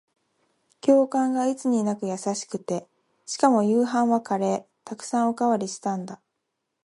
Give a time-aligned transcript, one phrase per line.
[0.81, 2.87] 教官がいつになく優しくて、
[3.27, 4.61] しかも夕飯はカレー。
[4.89, 6.19] 沢山おかわりしたんだ。